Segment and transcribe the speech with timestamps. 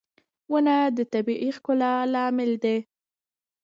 [0.51, 2.77] •ونه د طبيعي ښکلا لامل دی.